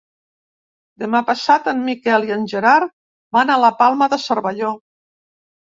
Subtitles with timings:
[1.03, 2.95] Demà passat en Miquel i en Gerard
[3.39, 4.75] van a la Palma de Cervelló.